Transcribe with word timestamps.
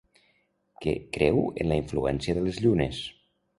Que 0.85 0.93
creu 1.17 1.37
en 1.51 1.71
la 1.73 1.79
influència 1.83 2.39
de 2.41 2.47
les 2.49 2.61
llunes. 2.67 3.07